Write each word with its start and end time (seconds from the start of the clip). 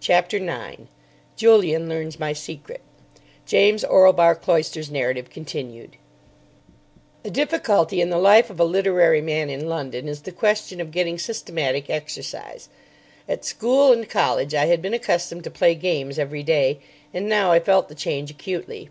CHAPTER 0.00 0.38
9 0.40 0.88
JULIAN 1.36 1.86
LEARNS 1.86 2.18
MY 2.18 2.32
SECRET 2.32 2.80
(James 3.44 3.84
Orlebar 3.84 4.34
Cloyster's 4.36 4.90
narrative 4.90 5.28
continued) 5.28 5.98
A 7.26 7.30
difficulty 7.30 8.00
in 8.00 8.08
the 8.08 8.16
life 8.16 8.48
of 8.48 8.58
a 8.58 8.64
literary 8.64 9.20
man 9.20 9.50
in 9.50 9.68
London 9.68 10.08
is 10.08 10.22
the 10.22 10.32
question 10.32 10.80
of 10.80 10.92
getting 10.92 11.18
systematic 11.18 11.90
exercise. 11.90 12.70
At 13.28 13.44
school 13.44 13.92
and 13.92 14.08
college 14.08 14.54
I 14.54 14.64
had 14.64 14.80
been 14.80 14.94
accustomed 14.94 15.44
to 15.44 15.50
play 15.50 15.74
games 15.74 16.18
every 16.18 16.42
day, 16.42 16.80
and 17.12 17.28
now 17.28 17.52
I 17.52 17.60
felt 17.60 17.90
the 17.90 17.94
change 17.94 18.30
acutely. 18.30 18.88